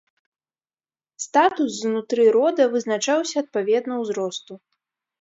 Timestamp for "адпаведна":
3.47-3.93